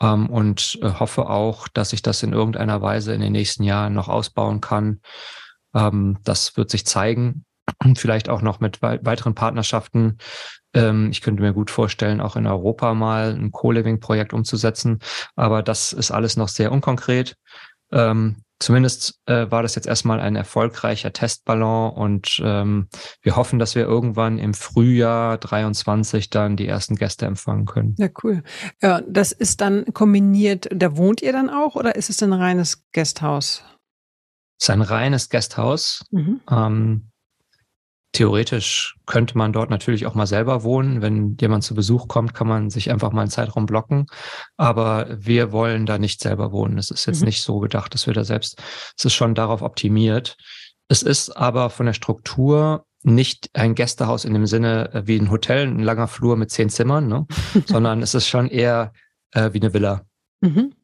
[0.00, 3.92] ähm, und äh, hoffe auch, dass ich das in irgendeiner Weise in den nächsten Jahren
[3.92, 5.00] noch ausbauen kann.
[5.74, 7.44] Ähm, das wird sich zeigen.
[7.96, 10.16] Vielleicht auch noch mit weiteren Partnerschaften.
[10.74, 15.00] Ähm, ich könnte mir gut vorstellen, auch in Europa mal ein Co-Living-Projekt umzusetzen.
[15.36, 17.36] Aber das ist alles noch sehr unkonkret.
[17.90, 22.88] Ähm, zumindest äh, war das jetzt erstmal ein erfolgreicher Testballon und ähm,
[23.20, 27.96] wir hoffen, dass wir irgendwann im Frühjahr 23 dann die ersten Gäste empfangen können.
[27.98, 28.42] Ja, cool.
[28.80, 32.84] Ja, das ist dann kombiniert, da wohnt ihr dann auch oder ist es ein reines
[32.92, 33.64] Gasthaus?
[34.62, 36.04] ist ein reines Gasthaus.
[36.10, 36.40] Mhm.
[36.48, 37.11] Ähm,
[38.12, 41.02] theoretisch könnte man dort natürlich auch mal selber wohnen.
[41.02, 44.06] Wenn jemand zu Besuch kommt, kann man sich einfach mal einen Zeitraum blocken.
[44.56, 46.78] Aber wir wollen da nicht selber wohnen.
[46.78, 47.26] Es ist jetzt mhm.
[47.26, 48.62] nicht so gedacht, dass wir da selbst,
[48.96, 50.36] es ist schon darauf optimiert.
[50.88, 55.30] Es ist aber von der Struktur nicht ein Gästehaus in dem Sinne äh, wie ein
[55.30, 57.26] Hotel, ein langer Flur mit zehn Zimmern, ne?
[57.66, 58.92] sondern es ist schon eher
[59.32, 60.02] äh, wie eine Villa.
[60.40, 60.74] Mhm.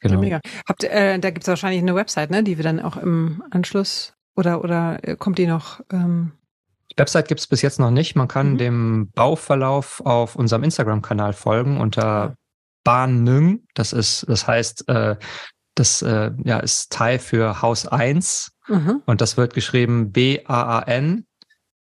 [0.00, 0.20] Genau.
[0.20, 0.40] Mega.
[0.68, 4.14] Habt, äh, da gibt es wahrscheinlich eine Website, ne, die wir dann auch im Anschluss
[4.36, 5.80] oder oder äh, kommt die noch?
[5.90, 6.32] Ähm
[6.96, 8.16] Website gibt es bis jetzt noch nicht.
[8.16, 8.58] Man kann mhm.
[8.58, 12.34] dem Bauverlauf auf unserem Instagram-Kanal folgen unter ja.
[12.84, 13.66] Bahnung.
[13.74, 15.16] Das ist, das heißt, äh,
[15.74, 19.02] das äh, ja, ist Teil für Haus 1 mhm.
[19.04, 21.26] und das wird geschrieben B-A-A-N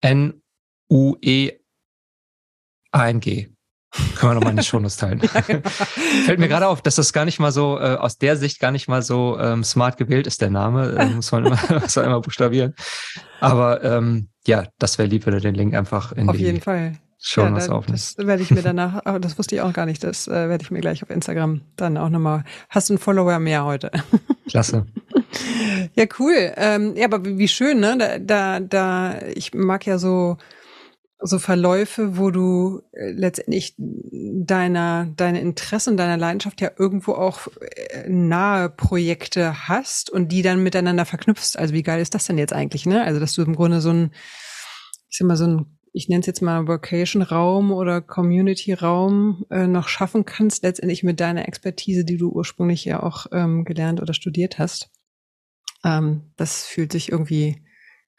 [0.03, 1.63] N-U-E-A-N-G.
[4.15, 5.21] Können wir nochmal in die Shownotes teilen.
[5.33, 5.69] ja, genau.
[6.25, 8.71] Fällt mir gerade auf, dass das gar nicht mal so, äh, aus der Sicht gar
[8.71, 10.95] nicht mal so ähm, smart gewählt ist, der Name.
[10.97, 12.73] Äh, muss, man immer, muss man immer buchstabieren.
[13.39, 16.61] Aber ähm, ja, das wäre lieb, wenn du den Link einfach in auf die jeden
[16.61, 16.93] Fall.
[17.25, 18.19] Shownotes ja, aufnimmst.
[18.19, 20.61] Das werde ich mir danach, oh, das wusste ich auch gar nicht, das äh, werde
[20.61, 22.43] ich mir gleich auf Instagram dann auch nochmal.
[22.67, 23.91] Hast du einen Follower mehr heute?
[24.49, 24.87] Klasse.
[25.95, 26.51] ja, cool.
[26.57, 27.97] Ähm, ja, aber wie, wie schön, ne?
[27.97, 30.37] Da, da, da, ich mag ja so
[31.25, 38.09] so Verläufe, wo du äh, letztendlich deiner, deine Interessen, deiner Leidenschaft ja irgendwo auch äh,
[38.09, 41.57] nahe Projekte hast und die dann miteinander verknüpfst.
[41.57, 43.03] Also wie geil ist das denn jetzt eigentlich, ne?
[43.03, 44.11] Also, dass du im Grunde so ein,
[45.09, 49.87] ich sag mal, so ein, ich nenne es jetzt mal Vocation-Raum oder Community-Raum äh, noch
[49.87, 54.59] schaffen kannst, letztendlich mit deiner Expertise, die du ursprünglich ja auch ähm, gelernt oder studiert
[54.59, 54.89] hast.
[55.85, 57.63] Ähm, das fühlt sich irgendwie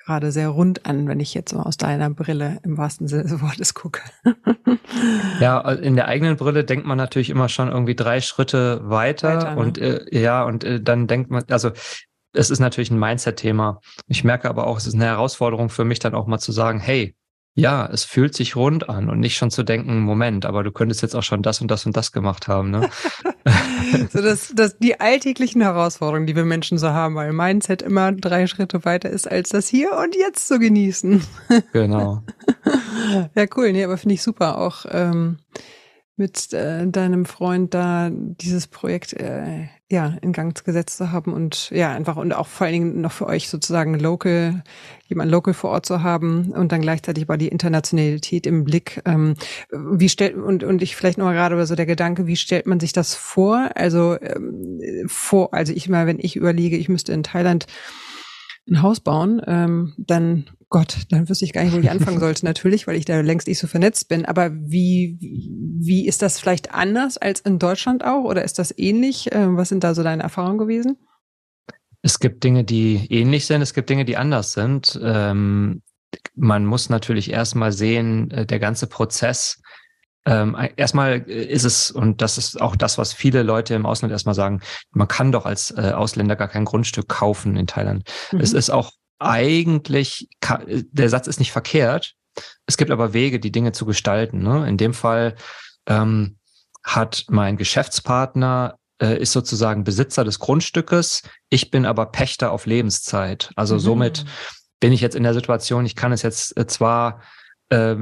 [0.04, 3.40] gerade sehr rund an, wenn ich jetzt so aus deiner Brille im wahrsten Sinne des
[3.40, 4.02] Wortes gucke.
[5.40, 9.54] ja, in der eigenen Brille denkt man natürlich immer schon irgendwie drei Schritte weiter, weiter
[9.54, 9.60] ne?
[9.60, 11.70] und äh, ja, und äh, dann denkt man, also
[12.34, 13.80] es ist natürlich ein Mindset-Thema.
[14.08, 16.80] Ich merke aber auch, es ist eine Herausforderung für mich dann auch mal zu sagen,
[16.80, 17.14] hey,
[17.56, 21.02] ja, es fühlt sich rund an und nicht schon zu denken, Moment, aber du könntest
[21.02, 22.70] jetzt auch schon das und das und das gemacht haben.
[22.70, 22.90] Ne?
[24.12, 28.48] so dass, dass die alltäglichen Herausforderungen, die wir Menschen so haben, weil Mindset immer drei
[28.48, 31.22] Schritte weiter ist, als das hier und jetzt zu genießen.
[31.72, 32.22] genau.
[33.36, 33.72] ja, cool.
[33.72, 34.84] Nee, aber finde ich super auch.
[34.90, 35.38] Ähm,
[36.16, 41.70] mit äh, deinem Freund da dieses Projekt äh, ja in Gang gesetzt zu haben und
[41.70, 44.62] ja einfach und auch vor allen Dingen noch für euch sozusagen local
[45.06, 49.02] jemand local vor Ort zu haben und dann gleichzeitig war die Internationalität im Blick.
[49.04, 49.34] Ähm,
[49.70, 52.66] wie stellt und und ich vielleicht noch mal gerade über so der Gedanke, wie stellt
[52.66, 53.70] man sich das vor?
[53.74, 57.66] Also ähm, vor also ich mal wenn ich überlege, ich müsste in Thailand
[58.68, 62.44] ein Haus bauen, ähm, dann Gott, dann wüsste ich gar nicht, wo ich anfangen sollte,
[62.44, 64.24] natürlich, weil ich da längst nicht so vernetzt bin.
[64.24, 68.24] Aber wie, wie ist das vielleicht anders als in Deutschland auch?
[68.24, 69.28] Oder ist das ähnlich?
[69.30, 70.96] Ähm, was sind da so deine Erfahrungen gewesen?
[72.02, 74.98] Es gibt Dinge, die ähnlich sind, es gibt Dinge, die anders sind.
[75.00, 75.82] Ähm,
[76.34, 79.62] man muss natürlich erstmal sehen, äh, der ganze Prozess.
[80.26, 84.34] Ähm, erstmal ist es, und das ist auch das, was viele Leute im Ausland erstmal
[84.34, 84.60] sagen,
[84.90, 88.08] man kann doch als äh, Ausländer gar kein Grundstück kaufen in Thailand.
[88.32, 88.40] Mhm.
[88.40, 90.28] Es ist auch eigentlich,
[90.70, 92.14] der Satz ist nicht verkehrt.
[92.66, 94.42] Es gibt aber Wege, die Dinge zu gestalten.
[94.42, 94.68] Ne?
[94.68, 95.34] In dem Fall
[95.86, 96.38] ähm,
[96.82, 101.22] hat mein Geschäftspartner äh, ist sozusagen Besitzer des Grundstückes.
[101.50, 103.50] Ich bin aber Pächter auf Lebenszeit.
[103.56, 103.80] Also mhm.
[103.80, 104.24] somit
[104.80, 107.22] bin ich jetzt in der Situation, ich kann es jetzt äh, zwar
[107.70, 107.96] äh,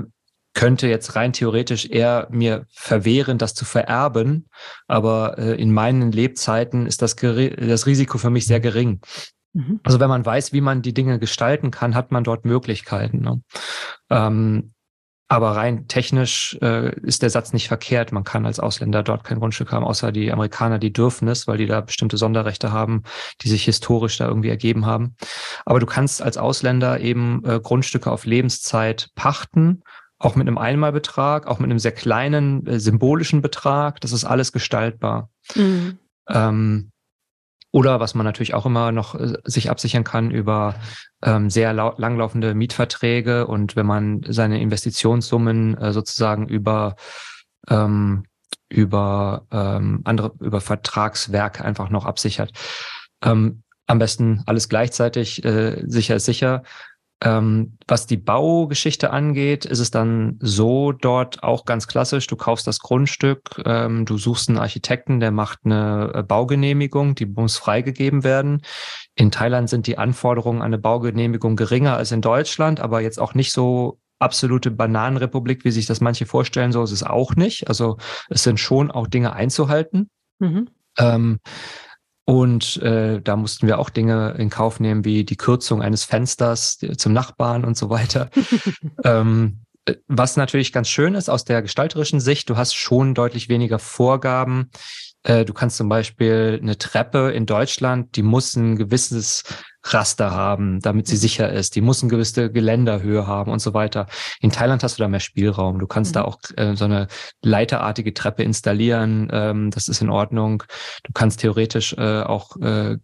[0.54, 4.48] könnte jetzt rein theoretisch eher mir verwehren, das zu vererben,
[4.86, 9.00] aber äh, in meinen Lebzeiten ist das, das Risiko für mich sehr gering.
[9.54, 9.80] Mhm.
[9.82, 13.20] Also wenn man weiß, wie man die Dinge gestalten kann, hat man dort Möglichkeiten.
[13.20, 13.40] Ne?
[14.10, 14.72] Ähm,
[15.32, 18.12] aber rein technisch äh, ist der Satz nicht verkehrt.
[18.12, 21.56] Man kann als Ausländer dort kein Grundstück haben, außer die Amerikaner, die dürfen es, weil
[21.56, 23.04] die da bestimmte Sonderrechte haben,
[23.40, 25.16] die sich historisch da irgendwie ergeben haben.
[25.64, 29.82] Aber du kannst als Ausländer eben äh, Grundstücke auf Lebenszeit pachten,
[30.24, 34.00] auch mit einem Einmalbetrag, auch mit einem sehr kleinen äh, symbolischen Betrag.
[34.00, 35.30] Das ist alles gestaltbar.
[35.54, 35.98] Mhm.
[36.28, 36.90] Ähm,
[37.72, 40.76] oder was man natürlich auch immer noch äh, sich absichern kann über
[41.22, 46.96] ähm, sehr langlaufende Mietverträge und wenn man seine Investitionssummen äh, sozusagen über
[47.68, 48.24] ähm,
[48.68, 52.52] über ähm, andere über Vertragswerke einfach noch absichert.
[53.22, 56.62] Ähm, am besten alles gleichzeitig äh, sicher ist sicher.
[57.24, 62.26] Ähm, was die Baugeschichte angeht, ist es dann so dort auch ganz klassisch.
[62.26, 67.26] Du kaufst das Grundstück, ähm, du suchst einen Architekten, der macht eine äh, Baugenehmigung, die
[67.26, 68.62] muss freigegeben werden.
[69.14, 73.34] In Thailand sind die Anforderungen an eine Baugenehmigung geringer als in Deutschland, aber jetzt auch
[73.34, 77.68] nicht so absolute Bananenrepublik, wie sich das manche vorstellen, so ist es auch nicht.
[77.68, 77.98] Also
[78.30, 80.10] es sind schon auch Dinge einzuhalten.
[80.40, 80.68] Mhm.
[80.98, 81.38] Ähm,
[82.32, 86.78] und äh, da mussten wir auch Dinge in Kauf nehmen, wie die Kürzung eines Fensters
[86.96, 88.30] zum Nachbarn und so weiter.
[89.04, 93.50] ähm, äh, was natürlich ganz schön ist aus der gestalterischen Sicht, du hast schon deutlich
[93.50, 94.70] weniger Vorgaben,
[95.24, 99.44] Äh, du kannst zum Beispiel eine Treppe in Deutschland, die muss ein gewisses
[99.84, 101.20] Raster haben, damit sie mhm.
[101.20, 101.74] sicher ist.
[101.74, 104.06] Die muss eine gewisse Geländerhöhe haben und so weiter.
[104.40, 105.78] In Thailand hast du da mehr Spielraum.
[105.78, 106.14] Du kannst mhm.
[106.14, 107.08] da auch äh, so eine
[107.42, 109.28] leiterartige Treppe installieren.
[109.32, 110.64] Ähm, das ist in Ordnung.
[111.04, 112.98] Du kannst theoretisch äh, auch äh,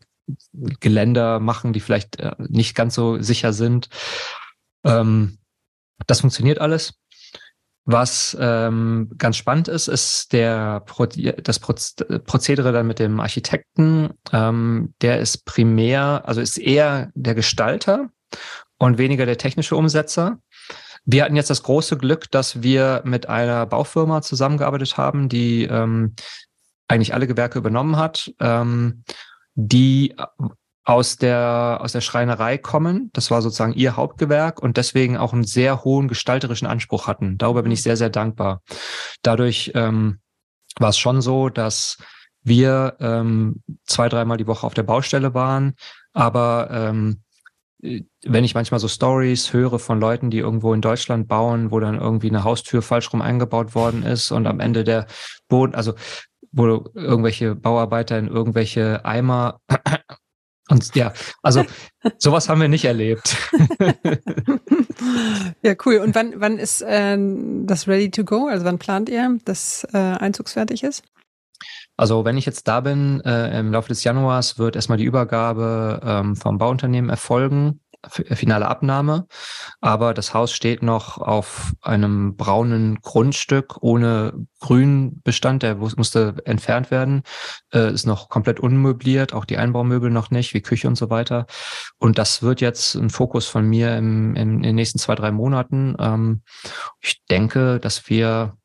[0.53, 3.89] Geländer machen, die vielleicht äh, nicht ganz so sicher sind.
[4.85, 5.39] Ähm,
[6.07, 6.95] das funktioniert alles.
[7.91, 14.11] Was ähm, ganz spannend ist, ist der Pro das Prozedere dann mit dem Architekten.
[14.31, 18.11] Ähm, der ist primär, also ist eher der Gestalter
[18.79, 20.39] und weniger der technische Umsetzer.
[21.07, 26.15] Wir hatten jetzt das große Glück, dass wir mit einer Baufirma zusammengearbeitet haben, die ähm,
[26.89, 29.03] eigentlich alle Gewerke übernommen hat, ähm,
[29.55, 30.15] die
[30.89, 33.11] aus der, aus der Schreinerei kommen.
[33.13, 37.37] Das war sozusagen ihr Hauptgewerk und deswegen auch einen sehr hohen gestalterischen Anspruch hatten.
[37.37, 37.83] Darüber bin ich mhm.
[37.83, 38.63] sehr, sehr dankbar.
[39.21, 40.21] Dadurch ähm,
[40.79, 41.99] war es schon so, dass
[42.43, 45.75] wir ähm, zwei, dreimal die Woche auf der Baustelle waren,
[46.15, 47.21] aber ähm,
[47.81, 52.01] wenn ich manchmal so Stories höre von Leuten, die irgendwo in Deutschland bauen, wo dann
[52.01, 55.07] irgendwie eine Haustür falsch rum eingebaut worden ist und am Ende der
[55.49, 55.93] Boden, also
[56.51, 59.61] wo irgendwelche Bauarbeiter in irgendwelche Eimer
[60.69, 61.65] und ja, also
[62.19, 63.37] sowas haben wir nicht erlebt.
[65.63, 65.99] ja, cool.
[65.99, 67.17] Und wann, wann ist äh,
[67.65, 68.47] das ready to go?
[68.47, 71.03] Also wann plant ihr, dass äh, einzugsfertig ist?
[71.97, 76.01] Also wenn ich jetzt da bin, äh, im Laufe des Januars wird erstmal die Übergabe
[76.05, 77.81] ähm, vom Bauunternehmen erfolgen.
[78.09, 79.27] Finale Abnahme.
[79.81, 85.63] Aber das Haus steht noch auf einem braunen Grundstück ohne Grünbestand.
[85.63, 87.23] Der musste entfernt werden.
[87.73, 91.47] Äh, ist noch komplett unmöbliert, auch die Einbaumöbel noch nicht, wie Küche und so weiter.
[91.99, 95.31] Und das wird jetzt ein Fokus von mir im, im, in den nächsten zwei, drei
[95.31, 95.97] Monaten.
[95.99, 96.43] Ähm,
[97.01, 98.57] ich denke, dass wir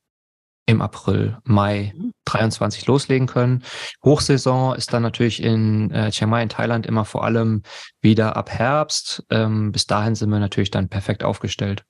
[0.65, 1.93] im April, Mai
[2.25, 2.91] 23 mhm.
[2.91, 3.63] loslegen können.
[4.03, 7.63] Hochsaison ist dann natürlich in äh, Chiang Mai in Thailand immer vor allem
[8.01, 9.25] wieder ab Herbst.
[9.29, 11.83] Ähm, bis dahin sind wir natürlich dann perfekt aufgestellt.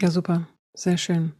[0.00, 0.46] Ja, super.
[0.74, 1.32] Sehr schön.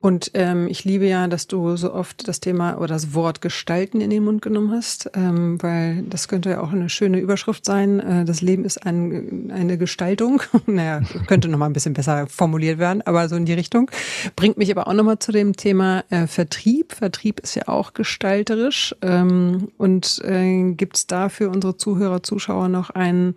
[0.00, 4.00] Und ähm, ich liebe ja, dass du so oft das Thema oder das Wort Gestalten
[4.00, 8.00] in den Mund genommen hast, ähm, weil das könnte ja auch eine schöne Überschrift sein.
[8.00, 10.42] Äh, das Leben ist ein, eine Gestaltung.
[10.66, 13.88] naja, könnte noch mal ein bisschen besser formuliert werden, aber so in die Richtung.
[14.34, 16.92] Bringt mich aber auch noch mal zu dem Thema äh, Vertrieb.
[16.92, 18.96] Vertrieb ist ja auch gestalterisch.
[19.02, 23.36] Ähm, und äh, gibt es da für unsere Zuhörer, Zuschauer noch einen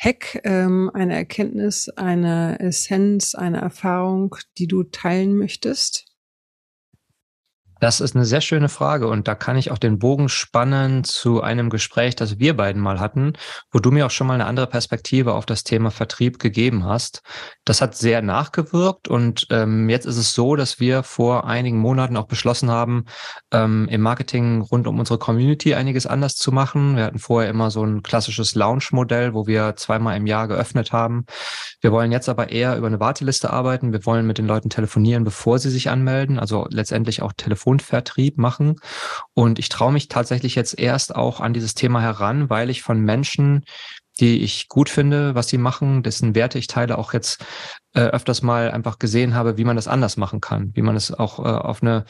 [0.00, 6.07] Hack, ähm, eine Erkenntnis, eine Essenz, eine Erfahrung, die du teilen möchtest?
[7.80, 11.42] Das ist eine sehr schöne Frage und da kann ich auch den Bogen spannen zu
[11.42, 13.34] einem Gespräch, das wir beiden mal hatten,
[13.70, 17.22] wo du mir auch schon mal eine andere Perspektive auf das Thema Vertrieb gegeben hast.
[17.64, 22.16] Das hat sehr nachgewirkt und ähm, jetzt ist es so, dass wir vor einigen Monaten
[22.16, 23.04] auch beschlossen haben,
[23.52, 26.96] ähm, im Marketing rund um unsere Community einiges anders zu machen.
[26.96, 31.26] Wir hatten vorher immer so ein klassisches Launch-Modell, wo wir zweimal im Jahr geöffnet haben.
[31.80, 33.92] Wir wollen jetzt aber eher über eine Warteliste arbeiten.
[33.92, 38.38] Wir wollen mit den Leuten telefonieren, bevor sie sich anmelden, also letztendlich auch telefonieren Telefonvertrieb
[38.38, 38.76] machen.
[39.34, 43.00] Und ich traue mich tatsächlich jetzt erst auch an dieses Thema heran, weil ich von
[43.00, 43.64] Menschen,
[44.20, 47.44] die ich gut finde, was sie machen, dessen Werte ich teile, auch jetzt
[47.94, 51.12] äh, öfters mal einfach gesehen habe, wie man das anders machen kann, wie man es
[51.12, 52.04] auch äh, auf eine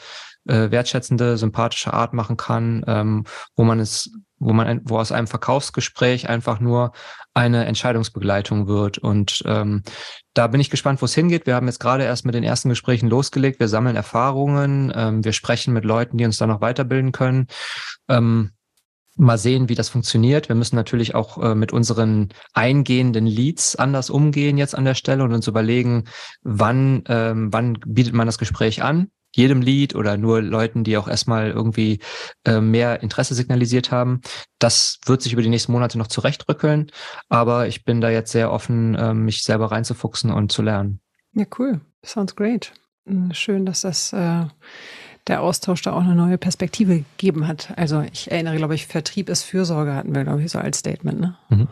[0.47, 5.27] äh, wertschätzende, sympathische Art machen kann, ähm, wo man es wo man, wo aus einem
[5.27, 6.93] Verkaufsgespräch einfach nur
[7.39, 8.97] eine Entscheidungsbegleitung wird.
[8.97, 9.83] Und ähm,
[10.33, 11.45] da bin ich gespannt, wo es hingeht.
[11.45, 13.61] Wir haben jetzt gerade erst mit den ersten Gesprächen losgelegt.
[13.61, 17.47] Wir sammeln Erfahrungen, ähm, wir sprechen mit Leuten, die uns da noch weiterbilden können.
[18.09, 18.51] Ähm,
[19.15, 20.49] mal sehen, wie das funktioniert.
[20.49, 25.23] Wir müssen natürlich auch äh, mit unseren eingehenden Leads anders umgehen jetzt an der Stelle
[25.23, 26.05] und uns überlegen,
[26.41, 31.07] wann, ähm, wann bietet man das Gespräch an jedem Lied oder nur Leuten, die auch
[31.07, 31.99] erstmal irgendwie
[32.45, 34.21] äh, mehr Interesse signalisiert haben.
[34.59, 36.91] Das wird sich über die nächsten Monate noch zurechtrückeln,
[37.29, 40.99] aber ich bin da jetzt sehr offen, äh, mich selber reinzufuchsen und zu lernen.
[41.33, 41.81] Ja, cool.
[42.03, 42.73] Sounds great.
[43.05, 44.45] Hm, schön, dass das äh,
[45.27, 47.73] der Austausch da auch eine neue Perspektive gegeben hat.
[47.77, 51.19] Also ich erinnere, glaube ich, Vertrieb ist Fürsorge hatten wir, glaube ich, so als Statement.
[51.19, 51.37] Ne?
[51.49, 51.67] Mhm.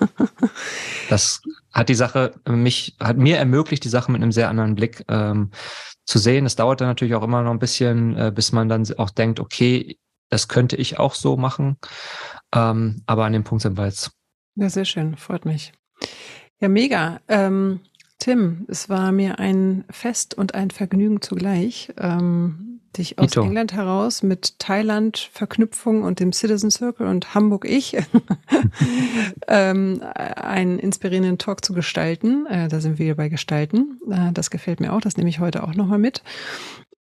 [1.08, 5.04] das hat die Sache mich, hat mir ermöglicht, die Sache mit einem sehr anderen Blick
[5.08, 5.50] ähm,
[6.04, 6.46] zu sehen.
[6.46, 9.40] Es dauert dann natürlich auch immer noch ein bisschen, äh, bis man dann auch denkt,
[9.40, 11.76] okay, das könnte ich auch so machen.
[12.54, 14.12] Ähm, aber an dem Punkt sind wir jetzt.
[14.56, 15.72] Ja, sehr schön, freut mich.
[16.60, 17.20] Ja, mega.
[17.28, 17.80] Ähm,
[18.20, 21.92] Tim, es war mir ein Fest und ein Vergnügen zugleich.
[21.98, 23.42] Ähm, dich aus Ito.
[23.42, 27.96] England heraus mit Thailand Verknüpfung und dem Citizen Circle und Hamburg ich
[29.48, 32.46] ähm, einen inspirierenden Talk zu gestalten.
[32.46, 33.98] Äh, da sind wir bei Gestalten.
[34.10, 35.00] Äh, das gefällt mir auch.
[35.00, 36.22] Das nehme ich heute auch nochmal mit.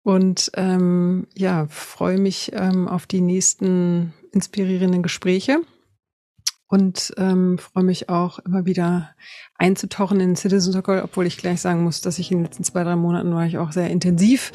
[0.04, 5.62] Und ähm, ja, freue mich ähm, auf die nächsten inspirierenden Gespräche
[6.74, 9.12] und ähm, freue mich auch immer wieder
[9.60, 12.84] einzutauchen in Citizen Circle, obwohl ich gleich sagen muss, dass ich in den letzten zwei,
[12.84, 14.52] drei Monaten war ich auch sehr intensiv.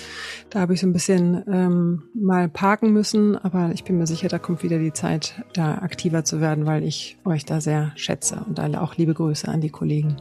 [0.51, 4.27] Da habe ich so ein bisschen ähm, mal parken müssen, aber ich bin mir sicher,
[4.27, 8.45] da kommt wieder die Zeit, da aktiver zu werden, weil ich euch da sehr schätze
[8.49, 10.17] und alle auch liebe Grüße an die Kollegen.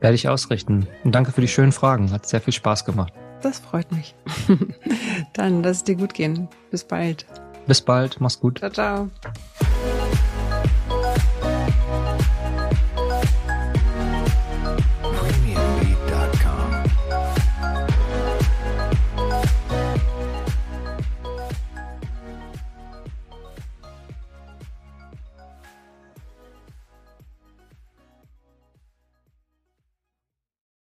[0.00, 0.86] Werde ich ausrichten.
[1.02, 2.12] Und danke für die schönen Fragen.
[2.12, 3.14] Hat sehr viel Spaß gemacht.
[3.40, 4.14] Das freut mich.
[5.32, 6.50] Dann lass es dir gut gehen.
[6.70, 7.24] Bis bald.
[7.66, 8.20] Bis bald.
[8.20, 8.58] Mach's gut.
[8.58, 9.10] Ciao, ciao.